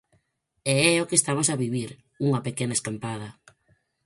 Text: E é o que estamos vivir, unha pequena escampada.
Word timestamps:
E 0.73 0.75
é 0.91 0.95
o 1.03 1.07
que 1.09 1.19
estamos 1.21 1.47
vivir, 1.63 1.91
unha 2.25 2.43
pequena 2.47 2.75
escampada. 2.77 3.29